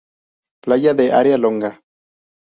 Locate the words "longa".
1.37-1.79